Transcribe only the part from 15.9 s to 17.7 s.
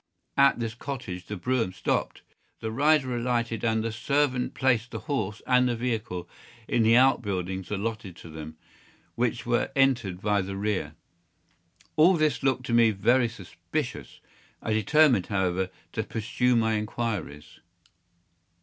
to pursue my inquiries.